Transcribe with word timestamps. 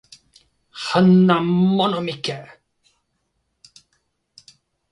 Hen 0.85 1.09
na 1.27 1.35
Mono 1.75 2.01
Mikke! 2.05 2.39